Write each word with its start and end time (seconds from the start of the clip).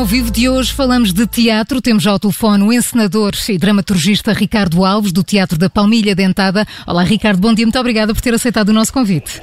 ao 0.00 0.06
vivo 0.06 0.30
de 0.30 0.48
hoje 0.48 0.72
falamos 0.72 1.12
de 1.12 1.26
teatro. 1.26 1.78
Temos 1.82 2.06
ao 2.06 2.18
telefone 2.18 2.64
o 2.64 2.72
encenador 2.72 3.34
e 3.50 3.58
dramaturgista 3.58 4.32
Ricardo 4.32 4.82
Alves, 4.82 5.12
do 5.12 5.22
Teatro 5.22 5.58
da 5.58 5.68
Palmilha 5.68 6.14
Dentada. 6.14 6.66
Olá, 6.86 7.02
Ricardo, 7.02 7.38
bom 7.38 7.52
dia. 7.52 7.66
Muito 7.66 7.78
obrigada 7.78 8.14
por 8.14 8.20
ter 8.22 8.32
aceitado 8.32 8.70
o 8.70 8.72
nosso 8.72 8.94
convite. 8.94 9.42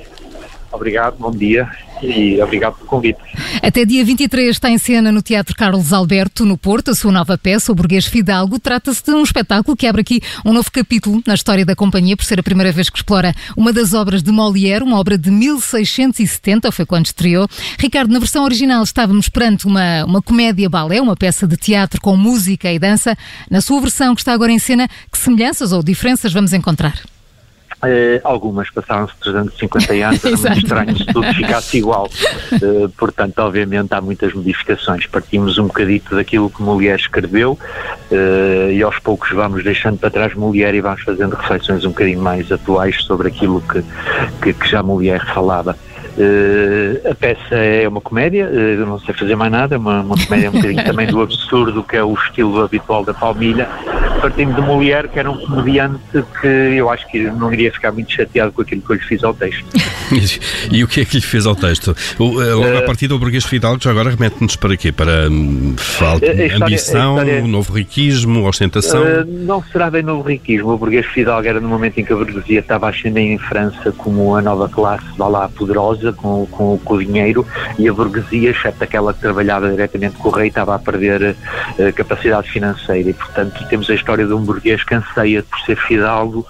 Obrigado, 0.78 1.18
bom 1.18 1.32
dia 1.32 1.68
e 2.04 2.40
obrigado 2.40 2.76
pelo 2.76 2.88
convite. 2.88 3.20
Até 3.64 3.84
dia 3.84 4.06
23 4.06 4.50
está 4.50 4.70
em 4.70 4.78
cena 4.78 5.12
no 5.12 5.24
Teatro 5.24 5.56
Carlos 5.56 5.92
Alberto, 5.92 6.46
no 6.46 6.56
Porto, 6.56 6.92
a 6.92 6.96
sua 6.96 7.12
nova 7.12 7.36
peça, 7.36 7.72
O 7.72 7.76
Burguês 7.76 8.06
Fidalgo. 8.06 8.60
Trata-se 8.60 9.04
de 9.04 9.12
um 9.12 9.24
espetáculo 9.24 9.76
que 9.76 9.88
abre 9.88 10.02
aqui 10.02 10.22
um 10.46 10.54
novo 10.54 10.72
capítulo 10.72 11.22
na 11.26 11.34
história 11.34 11.66
da 11.66 11.76
companhia, 11.76 12.16
por 12.16 12.24
ser 12.24 12.40
a 12.40 12.44
primeira 12.44 12.72
vez 12.72 12.92
que 12.92 12.98
explora 13.00 13.34
uma 13.56 13.74
das 13.74 13.96
obras 13.96 14.22
de 14.22 14.32
Molière, 14.32 14.84
uma 14.84 15.00
obra 15.00 15.18
de 15.18 15.32
1670, 15.32 16.72
foi 16.72 16.86
quando 16.86 17.08
estreou. 17.08 17.48
Ricardo, 17.80 18.14
na 18.14 18.20
versão 18.20 18.44
original 18.44 18.84
estávamos 18.84 19.30
perante 19.30 19.66
uma, 19.66 20.06
uma 20.06 20.22
comédia 20.22 20.70
balé, 20.70 21.02
uma 21.02 21.16
peça 21.16 21.48
de 21.48 21.58
teatro 21.58 22.00
com 22.00 22.16
música 22.16 22.72
e 22.72 22.78
dança. 22.78 23.18
Na 23.50 23.62
sua 23.62 23.82
versão, 23.82 24.14
que 24.14 24.22
está 24.22 24.32
agora 24.32 24.52
em 24.52 24.60
cena, 24.60 24.88
que 25.12 25.18
semelhanças 25.18 25.72
ou 25.72 25.82
diferenças 25.82 26.32
vamos 26.32 26.54
encontrar? 26.54 27.17
Uh, 27.78 28.20
algumas 28.24 28.72
passaram-se 28.72 29.14
350 29.20 29.94
anos, 29.94 30.26
era 30.26 30.38
muito 30.38 30.58
estranho 30.58 30.98
se 30.98 31.06
tudo 31.06 31.34
ficasse 31.34 31.78
igual. 31.78 32.10
Uh, 32.54 32.90
portanto, 32.98 33.38
obviamente, 33.40 33.94
há 33.94 34.02
muitas 34.02 34.34
modificações. 34.34 35.06
Partimos 35.06 35.60
um 35.60 35.68
bocadito 35.68 36.16
daquilo 36.16 36.50
que 36.50 36.62
Molière 36.62 37.00
escreveu 37.00 37.52
uh, 38.12 38.72
e 38.72 38.82
aos 38.82 38.98
poucos 38.98 39.32
vamos 39.32 39.64
deixando 39.64 40.00
para 40.00 40.10
trás 40.10 40.34
Molière 40.34 40.76
e 40.76 40.82
vamos 40.82 41.02
fazendo 41.02 41.36
reflexões 41.36 41.86
um 41.86 41.90
bocadinho 41.90 42.20
mais 42.20 42.52
atuais 42.52 43.04
sobre 43.04 43.28
aquilo 43.28 43.62
que, 43.62 43.84
que, 44.42 44.54
que 44.54 44.68
já 44.68 44.82
Molière 44.82 45.26
falava. 45.28 45.78
Uh, 46.18 47.12
a 47.12 47.14
peça 47.14 47.54
é 47.54 47.88
uma 47.88 48.02
comédia, 48.02 48.50
uh, 48.50 48.86
não 48.88 48.98
sei 48.98 49.14
fazer 49.14 49.36
mais 49.36 49.52
nada, 49.52 49.76
é 49.76 49.78
uma, 49.78 50.02
uma 50.02 50.16
comédia 50.18 50.50
um 50.50 50.54
bocadinho 50.54 50.82
também 50.84 51.06
do 51.06 51.22
absurdo, 51.22 51.84
que 51.84 51.96
é 51.96 52.04
o 52.04 52.16
estilo 52.16 52.60
habitual 52.64 53.06
da 53.06 53.14
Palmilha. 53.14 53.70
Partimos 54.22 54.56
de 54.56 54.62
Molière, 54.62 55.08
que 55.08 55.20
era 55.20 55.30
um 55.30 55.38
comediante 55.38 56.00
que 56.42 56.48
eu 56.48 56.90
acho 56.90 57.08
que 57.08 57.20
não 57.20 57.52
iria 57.54 57.72
ficar 57.72 57.92
muito 57.92 58.12
chateado 58.12 58.52
com 58.52 58.62
aquilo 58.62 58.82
que 58.82 58.92
eu 58.92 58.96
lhe 58.96 59.04
fiz 59.04 59.24
ao 59.24 59.34
texto. 59.34 59.66
e 60.72 60.84
o 60.84 60.88
que 60.88 61.02
é 61.02 61.06
que 61.06 61.18
lhe 61.18 61.22
fez 61.22 61.46
ao 61.46 61.56
texto? 61.56 61.96
O, 62.20 62.42
eh, 62.42 62.54
logo 62.54 62.76
uh, 62.76 62.78
a 62.80 62.82
partir 62.82 63.08
do 63.08 63.20
burguês 63.20 63.46
Fidalgo, 63.46 63.82
já 63.82 63.92
agora 63.92 64.10
remete-nos 64.10 64.56
para 64.56 64.76
quê? 64.76 64.92
Para 64.92 65.30
um, 65.30 65.76
falta, 65.78 66.26
história, 66.26 66.56
ambição, 66.56 67.18
história, 67.20 67.48
novo 67.48 67.74
riquismo, 67.74 68.48
ostentação? 68.48 69.04
não 69.26 69.64
será 69.64 69.90
bem 69.90 70.04
novo 70.04 70.28
riquismo. 70.28 70.72
O 70.72 70.78
burguês 70.78 71.06
Fidalgo 71.06 71.48
era 71.48 71.60
no 71.60 71.68
momento 71.68 72.00
em 72.00 72.06
que 72.06 72.14
a 72.14 72.16
burguesia 72.16 72.60
estava 72.60 72.88
a 72.88 72.90
ascender 72.90 73.24
em 73.24 73.38
França 73.38 73.92
como 73.92 74.36
a 74.36 74.42
nova 74.42 74.68
classe, 74.68 75.06
vá 75.18 75.28
lá, 75.28 75.50
poderosa, 75.50 76.12
com, 76.14 76.46
com, 76.48 76.78
com, 76.78 76.94
o 76.96 77.04
dinheiro 77.04 77.46
e 77.78 77.88
a 77.88 77.94
burguesia, 77.94 78.52
exceto 78.52 78.84
aquela 78.84 79.14
que 79.14 79.20
trabalhava 79.20 79.70
diretamente 79.70 80.18
com 80.18 80.30
o 80.30 80.32
rei, 80.32 80.48
estava 80.48 80.76
a 80.76 80.80
perder 80.80 81.36
uh, 81.78 81.94
capacidade 81.94 82.50
financeira 82.50 83.10
e, 83.10 83.14
portanto, 83.14 83.66
temos 83.70 83.90
a 83.90 83.94
história 84.08 84.26
de 84.26 84.34
um 84.34 84.42
burguês 84.42 84.86
que 84.86 84.96
anseia 84.96 85.44
por 85.44 85.60
ser 85.60 85.76
fidalgo 85.76 86.46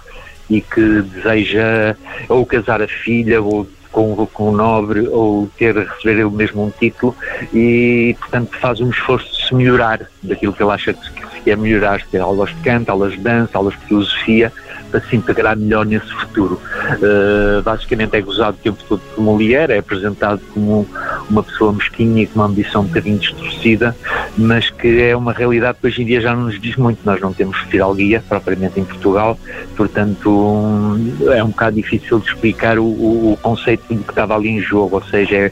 e 0.48 0.62
que 0.62 1.02
deseja 1.02 1.96
ou 2.30 2.46
casar 2.46 2.84
a 2.84 2.88
filha 2.88 3.42
ou 3.42 3.68
com, 3.92 4.28
com 4.28 4.50
um 4.50 4.52
nobre 4.52 5.08
ou 5.08 5.50
ter 5.58 5.76
receber 5.76 6.20
ele 6.22 6.30
mesmo 6.30 6.64
um 6.64 6.70
título 6.70 7.16
e 7.52 8.16
portanto 8.20 8.56
faz 8.60 8.80
um 8.80 8.92
esforço 8.92 9.36
de 9.36 9.48
se 9.48 9.56
melhorar 9.56 10.08
daquilo 10.22 10.54
que 10.54 10.62
ele 10.62 10.72
acha 10.72 10.94
que 10.94 11.50
é 11.50 11.56
melhorar, 11.56 12.00
ter 12.12 12.22
aulas 12.22 12.50
de 12.50 12.56
canto, 12.58 12.92
aulas 12.92 13.14
de 13.14 13.20
dança, 13.20 13.58
aulas 13.58 13.74
de 13.74 13.86
filosofia 13.88 14.54
para 14.90 15.02
se 15.02 15.16
integrar 15.16 15.58
melhor 15.58 15.86
nesse 15.86 16.10
futuro. 16.14 16.60
Uh, 16.94 17.62
basicamente 17.62 18.16
é 18.16 18.22
gozado 18.22 18.58
o 18.58 18.60
tempo 18.60 18.84
todo 18.88 19.02
por 19.14 19.24
Molière, 19.24 19.72
é 19.72 19.80
apresentado 19.80 20.42
como 20.54 20.88
uma 21.30 21.44
pessoa 21.44 21.74
mesquinha 21.74 22.24
e 22.24 22.28
com 22.28 22.40
uma 22.40 22.46
ambição 22.46 22.82
um 22.82 22.86
bocadinho 22.86 23.20
distorcida, 23.20 23.96
mas 24.38 24.70
que 24.70 25.02
é 25.02 25.16
uma 25.16 25.34
realidade 25.34 25.78
que 25.82 25.88
hoje 25.88 26.02
em 26.02 26.06
dia 26.06 26.22
já 26.22 26.36
não 26.36 26.44
nos 26.44 26.60
diz 26.60 26.76
muito. 26.76 27.00
Nós 27.04 27.20
não 27.20 27.34
temos 27.34 27.58
fidalguia 27.70 28.24
propriamente 28.28 28.80
em 28.80 28.84
Portugal, 28.84 29.38
portanto 29.76 30.30
um, 30.30 31.32
é 31.32 31.44
um 31.44 31.50
bocado 31.50 31.76
difícil 31.76 32.20
de 32.20 32.28
explicar 32.28 32.80
o, 32.80 32.86
o, 32.86 33.34
o, 33.34 33.38
conceito 33.38 33.84
do 33.94 34.04
que 34.04 34.10
estava 34.10 34.36
ali 34.36 34.50
em 34.50 34.62
jogo, 34.62 34.96
ou 34.96 35.04
seja, 35.04 35.36
é, 35.36 35.52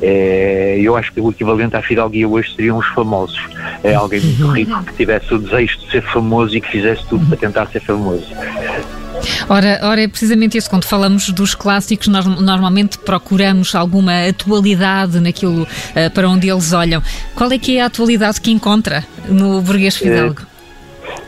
é, 0.00 0.78
eu 0.80 0.96
acho 0.96 1.12
que 1.12 1.20
o 1.20 1.30
equivalente 1.30 1.76
à 1.76 1.82
fidalguia 1.82 2.28
hoje 2.28 2.54
seriam 2.54 2.78
os 2.78 2.86
famosos. 2.88 3.40
É 3.82 3.94
alguém 3.94 4.20
muito 4.20 4.46
rico 4.52 4.84
que 4.84 4.94
tivesse 4.94 5.32
o 5.34 5.38
desejo 5.38 5.78
de 5.78 5.90
ser 5.90 6.02
famoso 6.02 6.56
e 6.56 6.60
que 6.60 6.68
fizesse 6.68 7.06
tudo 7.06 7.24
para 7.26 7.36
tentar 7.36 7.66
ser 7.66 7.80
famoso. 7.80 8.26
Ora, 9.48 9.80
ora, 9.82 10.02
é 10.02 10.08
precisamente 10.08 10.56
isso. 10.56 10.68
Quando 10.68 10.84
falamos 10.84 11.28
dos 11.30 11.54
clássicos, 11.54 12.08
nós 12.08 12.24
normalmente 12.24 12.98
procuramos 12.98 13.74
alguma 13.74 14.28
atualidade 14.28 15.20
naquilo 15.20 15.62
uh, 15.62 16.10
para 16.12 16.28
onde 16.28 16.48
eles 16.48 16.72
olham. 16.72 17.02
Qual 17.34 17.50
é 17.50 17.58
que 17.58 17.76
é 17.76 17.82
a 17.82 17.86
atualidade 17.86 18.40
que 18.40 18.50
encontra 18.50 19.04
no 19.28 19.60
Burguês 19.60 19.96
Fidalgo? 19.96 20.42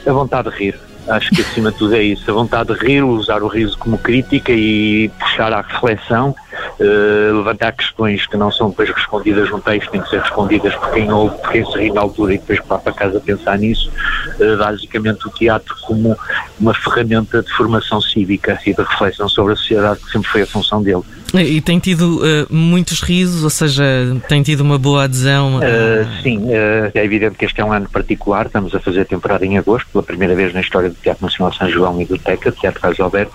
É, 0.05 0.11
a 0.11 0.13
vontade 0.13 0.51
de 0.51 0.57
rir. 0.57 0.79
Acho 1.07 1.31
que 1.31 1.43
acima 1.43 1.71
de 1.71 1.79
tudo 1.79 1.95
é 1.95 2.03
isso. 2.03 2.31
A 2.31 2.35
vontade 2.35 2.73
de 2.73 2.81
rir, 2.81 3.03
usar 3.03 3.43
o 3.43 3.49
riso 3.49 3.77
como 3.77 3.99
crítica 3.99 4.53
e 4.53 5.11
puxar 5.19 5.53
à 5.53 5.61
reflexão 5.61 6.35
uh, 6.81 7.37
levantar 7.37 7.73
questões 7.73 8.27
que 8.27 8.37
não 8.37 8.51
são 8.51 8.71
depois 8.71 8.91
respondidas 8.91 9.51
num 9.51 9.61
texto, 9.61 9.91
têm 9.91 10.01
que 10.01 10.09
ser 10.11 10.21
respondidas 10.21 10.75
por 10.77 10.93
quem 10.93 11.11
ouve, 11.13 11.37
por 11.39 11.51
quem 11.51 11.65
se 11.65 11.79
ri 11.79 11.93
na 11.93 12.01
altura 12.01 12.35
e 12.35 12.39
depois 12.39 12.61
vai 12.67 12.79
para 12.79 12.93
casa 12.93 13.21
pensar 13.21 13.59
nisso. 13.59 13.91
Uh, 14.39 14.57
basicamente 14.57 15.27
o 15.27 15.31
teatro 15.31 15.75
como 15.83 16.17
uma 16.59 16.75
ferramenta 16.75 17.43
de 17.43 17.53
formação 17.53 18.01
cívica 18.01 18.59
e 18.67 18.75
de 18.75 18.83
reflexão 18.83 19.29
sobre 19.29 19.53
a 19.53 19.57
sociedade 19.57 20.01
que 20.01 20.11
sempre 20.11 20.29
foi 20.29 20.43
a 20.43 20.47
função 20.47 20.83
dele. 20.83 21.03
E 21.43 21.61
tem 21.61 21.81
tido 21.81 22.19
uh, 22.19 22.47
muitos 22.49 23.01
risos, 23.01 23.43
ou 23.43 23.51
seja, 23.51 23.83
tem 24.29 24.43
tido 24.43 24.61
uma 24.61 24.79
boa 24.79 25.05
adesão? 25.05 25.59
Uh, 25.59 26.23
sim, 26.23 26.39
uh, 26.39 26.93
é 26.95 27.05
evidente 27.05 27.37
que 27.37 27.45
este 27.45 27.61
é 27.61 27.65
um 27.65 27.73
ano 27.73 27.89
particular, 27.89 28.47
estamos 28.47 28.73
a 28.73 28.79
fazer 28.79 29.01
a 29.01 29.05
temporada 29.05 29.45
em 29.45 29.59
agosto, 29.59 29.89
pela 29.91 30.05
primeira 30.05 30.35
vez 30.37 30.55
na 30.55 30.61
história 30.61 30.89
do 30.89 30.95
Teatro 30.95 31.25
Nacional 31.25 31.53
São 31.53 31.69
João 31.69 32.01
e 32.01 32.05
do 32.05 32.17
TECA, 32.19 32.53
Teatro 32.53 32.81
Carlos 32.81 33.01
Alberto, 33.01 33.33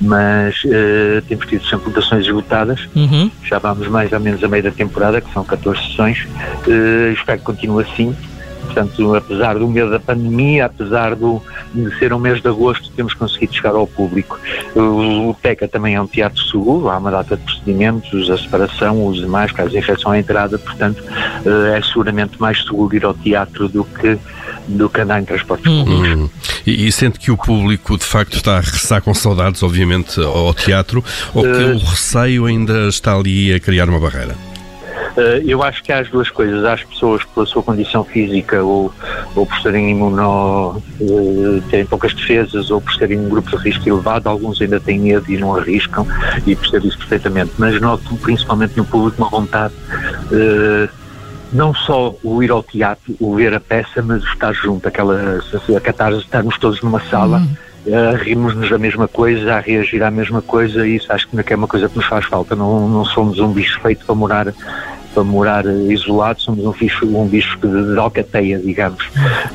mas 0.00 0.62
temos 1.26 1.46
tido 1.46 1.64
sempre 1.66 1.86
votações 1.86 2.24
esgotadas, 2.24 2.79
uhum. 2.94 3.30
já 3.44 3.58
vamos 3.58 3.88
mais 3.88 4.12
ou 4.12 4.20
menos 4.20 4.42
a 4.42 4.48
meio 4.48 4.62
da 4.62 4.70
temporada, 4.70 5.20
que 5.20 5.32
são 5.32 5.44
14 5.44 5.80
sessões, 5.82 6.26
espero 7.14 7.38
que 7.38 7.44
continue 7.44 7.84
assim, 7.84 8.14
Portanto, 8.70 9.16
apesar 9.16 9.58
do 9.58 9.66
medo 9.66 9.90
da 9.90 9.98
pandemia, 9.98 10.66
apesar 10.66 11.16
do, 11.16 11.42
de 11.74 11.98
ser 11.98 12.12
um 12.12 12.20
mês 12.20 12.40
de 12.40 12.48
agosto, 12.48 12.90
temos 12.92 13.14
conseguido 13.14 13.52
chegar 13.52 13.74
ao 13.74 13.86
público. 13.86 14.38
O, 14.76 15.30
o 15.30 15.34
TECA 15.34 15.66
também 15.66 15.96
é 15.96 16.00
um 16.00 16.06
teatro 16.06 16.40
seguro, 16.40 16.88
há 16.88 16.96
uma 16.96 17.10
data 17.10 17.36
de 17.36 17.42
procedimentos, 17.42 18.30
a 18.30 18.38
separação, 18.38 18.98
o 18.98 19.06
uso 19.06 19.22
de 19.22 19.26
máscaras, 19.26 19.74
a 19.74 19.78
infecção 19.78 20.12
à 20.12 20.18
entrada, 20.18 20.56
portanto, 20.56 21.02
eh, 21.44 21.78
é 21.78 21.82
seguramente 21.82 22.40
mais 22.40 22.62
seguro 22.64 22.94
ir 22.94 23.04
ao 23.04 23.12
teatro 23.12 23.68
do 23.68 23.82
que 23.82 24.16
do 24.76 24.88
que 24.88 25.00
andar 25.00 25.20
em 25.20 25.24
transportes 25.24 25.66
uhum. 25.66 25.84
públicos. 25.84 26.20
Hum. 26.20 26.30
E, 26.66 26.86
e, 26.86 26.92
sente 26.92 27.18
que 27.18 27.30
o 27.30 27.36
público 27.36 27.96
de 27.96 28.04
facto 28.04 28.36
está 28.36 28.58
a 28.58 28.60
regressar 28.60 29.02
com 29.02 29.14
saudades, 29.14 29.62
obviamente, 29.62 30.20
ao 30.20 30.52
teatro, 30.54 31.04
ou 31.34 31.42
que 31.42 31.48
uh, 31.48 31.76
o 31.76 31.78
receio 31.78 32.46
ainda 32.46 32.88
está 32.88 33.14
ali 33.14 33.52
a 33.52 33.60
criar 33.60 33.88
uma 33.88 33.98
barreira? 33.98 34.34
Uh, 35.16 35.42
eu 35.44 35.62
acho 35.62 35.82
que 35.82 35.92
há 35.92 35.98
as 35.98 36.08
duas 36.08 36.30
coisas. 36.30 36.64
Há 36.64 36.74
as 36.74 36.84
pessoas 36.84 37.24
pela 37.24 37.46
sua 37.46 37.62
condição 37.62 38.04
física 38.04 38.62
ou, 38.62 38.92
ou 39.34 39.46
por 39.46 39.60
serem 39.60 39.90
imuno, 39.90 40.82
uh, 41.00 41.62
terem 41.70 41.86
poucas 41.86 42.14
defesas 42.14 42.70
ou 42.70 42.80
por 42.80 42.94
serem 42.94 43.18
um 43.18 43.28
grupo 43.28 43.50
de 43.50 43.56
risco 43.56 43.88
elevado, 43.88 44.28
alguns 44.28 44.60
ainda 44.60 44.78
têm 44.78 45.00
medo 45.00 45.30
e 45.30 45.36
não 45.36 45.54
arriscam 45.56 46.06
e 46.46 46.54
percebo 46.54 46.86
isso 46.86 46.98
perfeitamente. 46.98 47.52
Mas 47.58 47.80
noto 47.80 48.14
principalmente 48.16 48.76
no 48.76 48.84
público 48.84 49.20
uma 49.22 49.30
vontade 49.30 49.74
uh, 49.74 50.99
não 51.52 51.74
só 51.74 52.14
o 52.22 52.42
ir 52.42 52.50
ao 52.50 52.62
teatro, 52.62 53.14
o 53.20 53.34
ver 53.34 53.54
a 53.54 53.60
peça, 53.60 54.02
mas 54.02 54.22
estar 54.22 54.52
junto, 54.52 54.86
aquela 54.86 55.40
a 55.76 55.80
catarse, 55.80 56.20
estarmos 56.20 56.58
todos 56.58 56.80
numa 56.82 57.00
sala. 57.00 57.38
Uhum. 57.38 57.70
Uh, 57.86 58.14
rimos-nos 58.14 58.68
da 58.68 58.78
mesma 58.78 59.08
coisa, 59.08 59.54
a 59.54 59.60
reagir 59.60 60.02
à 60.02 60.10
mesma 60.10 60.42
coisa, 60.42 60.86
e 60.86 60.96
isso 60.96 61.10
acho 61.10 61.26
que 61.28 61.52
é 61.52 61.56
uma 61.56 61.66
coisa 61.66 61.88
que 61.88 61.96
nos 61.96 62.04
faz 62.04 62.26
falta. 62.26 62.54
Não, 62.54 62.88
não 62.88 63.04
somos 63.06 63.38
um 63.38 63.50
bicho 63.52 63.80
feito 63.80 64.04
para 64.04 64.14
morar 64.14 64.54
para 65.12 65.24
morar 65.24 65.64
isolado, 65.66 66.40
somos 66.40 66.64
um 66.64 66.72
bicho, 66.72 67.06
um 67.06 67.26
bicho 67.26 67.58
de, 67.58 67.92
de 67.92 67.98
alcateia, 67.98 68.58
digamos. 68.58 69.04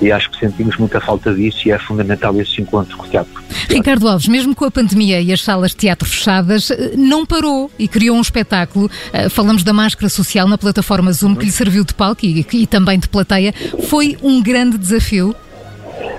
E 0.02 0.12
acho 0.12 0.30
que 0.32 0.40
sentimos 0.40 0.78
muita 0.78 1.00
falta 1.00 1.34
disso 1.34 1.68
e 1.68 1.72
é 1.72 1.80
fundamental 1.80 2.40
esse 2.40 2.62
encontro 2.62 2.98
com 2.98 3.06
o 3.06 3.10
teatro. 3.10 3.44
Ricardo 3.70 4.08
Alves, 4.08 4.28
mesmo 4.28 4.56
com 4.56 4.66
a 4.66 4.72
pandemia 4.72 5.22
e 5.22 5.32
as 5.32 5.42
salas 5.42 5.72
de 5.72 5.78
teatro 5.78 6.08
fechadas, 6.08 6.72
eh, 6.72 6.94
não 6.98 7.26
parou 7.26 7.72
e 7.80 7.88
criou 7.88 8.18
um 8.18 8.22
espetáculo. 8.22 8.90
Eh, 9.12 9.30
falamos 9.30 9.64
da 9.64 9.74
máscara 9.74 10.10
social 10.10 10.48
na 10.48 10.58
plataforma 10.58 11.12
Zoom, 11.12 11.36
que 11.36 11.46
lhe 11.46 11.52
serviu 11.52 11.84
de 11.84 11.94
palco 11.94 12.26
e, 12.26 12.46
e 12.54 12.68
também 12.68 13.00
de 13.00 13.08
plateia. 13.08 13.54
Foi 13.88 14.18
um 14.22 14.42
grande 14.42 14.78
desafio 14.78 15.36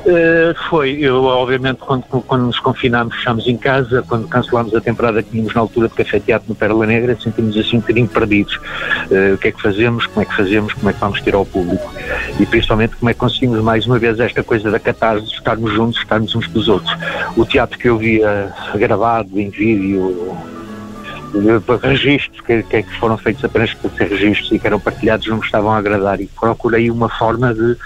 Uh, 0.07 0.55
foi, 0.71 0.99
eu 1.01 1.25
obviamente 1.25 1.79
quando, 1.79 2.05
quando 2.05 2.47
nos 2.47 2.61
confinámos, 2.61 3.17
fechámos 3.17 3.49
em 3.49 3.57
casa, 3.57 4.05
quando 4.09 4.29
cancelámos 4.29 4.73
a 4.73 4.81
temporada 4.81 5.21
que 5.21 5.31
tínhamos 5.33 5.53
na 5.53 5.61
altura 5.61 5.89
de 5.89 5.95
Café 5.95 6.21
Teatro 6.21 6.49
no 6.49 6.55
Pérola 6.55 6.87
Negra, 6.87 7.19
sentimos 7.21 7.57
assim 7.57 7.79
um 7.79 7.81
bocadinho 7.81 8.07
perdidos. 8.07 8.55
Uh, 8.55 9.35
o 9.35 9.39
que 9.39 9.49
é 9.49 9.53
que 9.53 9.61
fazemos, 9.61 10.07
como 10.07 10.23
é 10.23 10.25
que 10.25 10.37
fazemos, 10.37 10.73
como 10.75 10.91
é 10.91 10.93
que 10.93 11.01
vamos 11.01 11.21
ter 11.21 11.35
ao 11.35 11.45
público 11.45 11.93
e 12.39 12.47
principalmente 12.47 12.95
como 12.95 13.11
é 13.11 13.15
que 13.15 13.19
conseguimos 13.19 13.61
mais 13.65 13.85
uma 13.85 13.99
vez 13.99 14.21
esta 14.21 14.45
coisa 14.45 14.71
da 14.71 14.79
catarse, 14.79 15.27
estarmos 15.27 15.73
juntos, 15.73 15.99
estarmos 15.99 16.33
uns 16.37 16.47
com 16.47 16.59
os 16.61 16.69
outros. 16.69 16.97
O 17.37 17.45
teatro 17.45 17.77
que 17.77 17.89
eu 17.89 17.99
via 17.99 18.53
gravado 18.77 19.41
em 19.41 19.51
vídeo 19.51 20.37
registros 21.83 22.41
que, 22.43 22.63
que, 22.63 22.99
foram 22.99 23.19
feitos 23.19 23.45
apenas 23.45 23.75
para 23.75 23.91
ser 23.91 24.09
registros 24.09 24.53
e 24.53 24.59
que 24.59 24.67
eram 24.67 24.79
partilhados 24.79 25.27
não 25.27 25.39
me 25.39 25.45
estavam 25.45 25.73
a 25.73 25.79
agradar 25.79 26.21
e 26.21 26.27
procurei 26.27 26.91
uma 26.91 27.09
forma 27.09 27.53
de, 27.53 27.77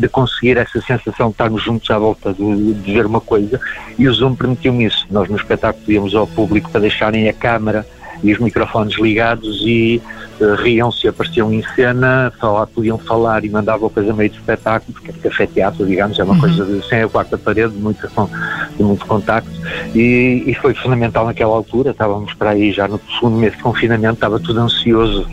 de 0.00 0.08
conseguir 0.08 0.56
essa 0.56 0.80
sensação 0.80 1.26
de 1.26 1.32
estarmos 1.32 1.62
juntos 1.62 1.90
à 1.90 1.98
volta 1.98 2.32
de, 2.32 2.74
de 2.74 2.92
ver 2.92 3.06
uma 3.06 3.20
coisa 3.20 3.60
e 3.98 4.08
o 4.08 4.12
Zoom 4.12 4.34
permitiu-me 4.34 4.86
isso. 4.86 5.06
Nós 5.10 5.28
no 5.28 5.36
espetáculo 5.36 5.84
pedíamos 5.84 6.14
ao 6.14 6.26
público 6.26 6.70
para 6.70 6.80
deixarem 6.80 7.28
a 7.28 7.32
câmara 7.32 7.86
e 8.22 8.32
os 8.32 8.38
microfones 8.38 8.98
ligados 8.98 9.62
e 9.64 10.00
uh, 10.40 10.54
riam-se, 10.56 11.08
apareciam 11.08 11.52
em 11.52 11.62
cena, 11.74 12.32
falar, 12.38 12.66
podiam 12.66 12.98
falar 12.98 13.44
e 13.44 13.48
mandavam 13.48 13.88
coisa 13.88 14.12
meio 14.12 14.28
de 14.28 14.36
espetáculo, 14.36 14.92
porque 14.92 15.10
é 15.10 15.30
café 15.30 15.46
teatro, 15.46 15.86
digamos, 15.86 16.18
é 16.18 16.24
uma 16.24 16.34
uhum. 16.34 16.40
coisa 16.40 16.64
de, 16.64 16.86
sem 16.86 17.02
a 17.02 17.08
quarta 17.08 17.38
parede, 17.38 17.72
de 17.72 17.80
muito, 17.80 18.06
de 18.76 18.82
muito 18.82 19.06
contacto 19.06 19.50
e, 19.94 20.44
e 20.46 20.54
foi 20.54 20.74
fundamental 20.74 21.26
naquela 21.26 21.54
altura, 21.54 21.92
estávamos 21.92 22.34
para 22.34 22.50
aí 22.50 22.72
já 22.72 22.86
no 22.86 23.00
segundo 23.14 23.38
mês 23.38 23.56
de 23.56 23.62
confinamento, 23.62 24.14
estava 24.14 24.38
tudo 24.38 24.60
ansioso 24.60 25.26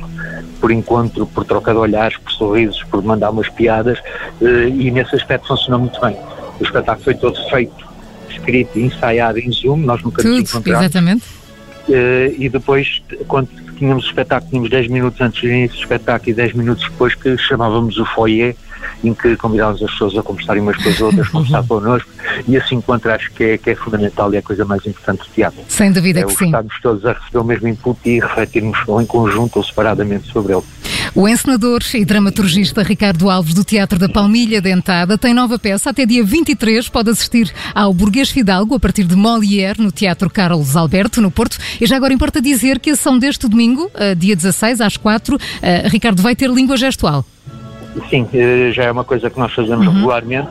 por 0.59 0.71
encontro, 0.71 1.25
por 1.27 1.45
troca 1.45 1.71
de 1.71 1.77
olhares, 1.77 2.17
por 2.17 2.31
sorrisos, 2.31 2.83
por 2.85 3.03
mandar 3.03 3.29
umas 3.29 3.49
piadas 3.49 3.99
uh, 4.41 4.67
e 4.67 4.91
nesse 4.91 5.15
aspecto 5.15 5.47
funcionou 5.47 5.79
muito 5.79 5.99
bem. 6.01 6.17
O 6.59 6.63
espetáculo 6.63 7.03
foi 7.03 7.15
todo 7.15 7.49
feito, 7.49 7.87
escrito 8.29 8.77
e 8.77 8.83
ensaiado 8.83 9.39
em 9.39 9.51
Zoom, 9.51 9.77
nós 9.77 10.01
nunca 10.01 10.21
Tudo, 10.21 10.39
nos 10.39 10.49
encontramos. 10.49 10.81
Exatamente 10.81 11.37
Uh, 11.87 12.35
e 12.37 12.49
depois, 12.49 13.01
quando 13.29 13.47
tínhamos 13.77 14.03
o 14.03 14.07
espetáculo, 14.07 14.49
tínhamos 14.49 14.69
10 14.69 14.87
minutos 14.89 15.21
antes 15.21 15.41
do 15.41 15.47
início 15.47 15.77
do 15.77 15.81
espetáculo 15.83 16.31
e 16.31 16.33
10 16.33 16.53
minutos 16.53 16.83
depois 16.83 17.15
que 17.15 17.37
chamávamos 17.37 17.97
o 17.97 18.05
foyer, 18.05 18.57
em 19.03 19.13
que 19.13 19.35
convidávamos 19.37 19.81
as 19.83 19.91
pessoas 19.91 20.17
a 20.17 20.23
conversarem 20.23 20.61
umas 20.61 20.77
com 20.77 20.89
as 20.89 21.01
outras, 21.01 21.27
conversar 21.29 21.63
connosco, 21.67 22.09
e 22.47 22.55
esse 22.55 22.75
encontro 22.75 23.11
acho 23.11 23.31
que 23.31 23.43
é, 23.43 23.57
que 23.57 23.71
é 23.71 23.75
fundamental 23.75 24.33
e 24.33 24.37
é 24.37 24.39
a 24.39 24.43
coisa 24.43 24.65
mais 24.65 24.85
importante 24.85 25.19
do 25.19 25.33
teatro. 25.33 25.59
Sem 25.67 25.91
dúvida 25.91 26.21
é 26.21 26.23
que 26.23 26.33
sim. 26.33 26.45
Estarmos 26.45 26.79
todos 26.81 27.05
a 27.05 27.13
receber 27.13 27.37
o 27.37 27.43
mesmo 27.43 27.67
input 27.67 27.99
e 28.05 28.19
refletirmos 28.19 28.79
ou 28.87 29.01
em 29.01 29.05
conjunto 29.05 29.57
ou 29.57 29.63
separadamente 29.63 30.27
sobre 30.31 30.53
ele. 30.53 30.63
O 31.15 31.27
encenador 31.27 31.81
e 31.93 32.05
dramaturgista 32.05 32.83
Ricardo 32.83 33.29
Alves 33.29 33.53
do 33.53 33.63
Teatro 33.63 33.97
da 33.97 34.07
Palmilha 34.07 34.61
Dentada 34.61 35.17
tem 35.17 35.33
nova 35.33 35.57
peça 35.57 35.89
até 35.89 36.05
dia 36.05 36.23
23. 36.23 36.89
Pode 36.89 37.09
assistir 37.09 37.51
ao 37.73 37.93
Burguês 37.93 38.29
Fidalgo 38.29 38.75
a 38.75 38.79
partir 38.79 39.03
de 39.03 39.15
Molière 39.15 39.81
no 39.81 39.91
Teatro 39.91 40.29
Carlos 40.29 40.75
Alberto, 40.75 41.21
no 41.21 41.31
Porto. 41.31 41.57
E 41.81 41.87
já 41.87 41.95
agora 41.95 42.13
importa 42.13 42.41
dizer 42.41 42.79
que 42.79 42.91
a 42.91 42.95
sessão 42.95 43.17
deste 43.17 43.47
domingo, 43.47 43.89
eh, 43.95 44.13
dia 44.13 44.35
16 44.35 44.81
às 44.81 44.97
4, 44.97 45.39
eh, 45.61 45.87
Ricardo 45.87 46.21
vai 46.21 46.35
ter 46.35 46.49
língua 46.49 46.77
gestual. 46.77 47.25
Sim, 48.09 48.27
eh, 48.33 48.71
já 48.71 48.83
é 48.83 48.91
uma 48.91 49.03
coisa 49.03 49.29
que 49.29 49.39
nós 49.39 49.53
fazemos 49.53 49.87
uhum. 49.87 49.93
regularmente. 49.93 50.49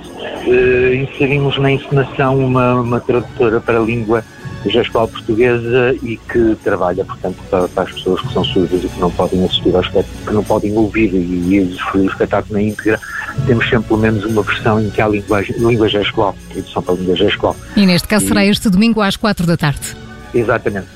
Inserimos 1.03 1.59
na 1.59 1.73
encenação 1.73 2.39
uma, 2.39 2.81
uma 2.81 3.01
tradutora 3.01 3.61
para 3.61 3.79
a 3.79 3.83
língua 3.83 4.25
gestual 4.69 5.09
portuguesa 5.09 5.95
e 6.03 6.17
que 6.17 6.57
trabalha, 6.63 7.05
portanto, 7.05 7.37
para, 7.51 7.69
para, 7.69 7.85
as 7.85 7.93
pessoas 7.93 8.21
que 8.21 8.33
são 8.33 8.45
surdas 8.45 8.83
e 8.83 8.89
que 8.89 9.01
não 9.01 9.11
podem 9.11 9.45
assistir 9.45 9.75
ao 9.75 9.81
espetáculo, 9.81 10.27
que 10.27 10.35
não 10.35 10.45
podem 10.45 10.77
ouvir 10.77 11.13
e, 11.15 11.55
e 11.55 11.79
o 11.95 12.07
espetáculo 12.07 12.55
na 12.55 12.63
íntegra, 12.63 13.01
temos 13.47 13.69
sempre 13.69 13.89
pelo 13.89 14.01
menos 14.01 14.25
uma 14.25 14.43
versão 14.43 14.81
em 14.81 14.91
que 14.91 15.01
há 15.01 15.09
linguagem, 15.09 15.57
língua 15.59 15.89
gestual, 15.89 16.35
tradução 16.53 16.83
para 16.83 16.95
a 16.95 16.97
língua 16.97 17.17
gestual. 17.17 17.57
E 17.77 17.87
neste 17.87 18.09
caso 18.09 18.25
e... 18.25 18.29
será 18.29 18.45
este 18.45 18.69
domingo 18.71 19.01
às 19.01 19.17
quatro 19.17 19.47
da 19.47 19.57
tarde. 19.57 19.97
Exatamente. 20.35 20.89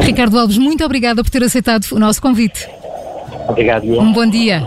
Ricardo 0.00 0.38
Alves, 0.38 0.58
muito 0.58 0.84
obrigada 0.84 1.22
por 1.22 1.30
ter 1.30 1.42
aceitado 1.42 1.86
o 1.92 1.98
nosso 1.98 2.20
convite. 2.20 2.68
Obrigado. 3.48 3.84
Um 3.84 4.12
bom 4.12 4.26
dia. 4.26 4.66